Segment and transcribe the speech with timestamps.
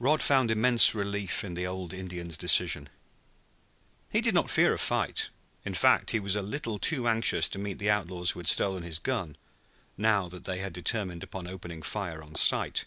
[0.00, 2.88] Rod found immense relief in the old Indian's decision.
[4.10, 5.30] He did not fear a fight;
[5.64, 8.82] in fact, he was a little too anxious to meet the outlaws who had stolen
[8.82, 9.36] his gun,
[9.96, 12.86] now that they had determined upon opening fire on sight.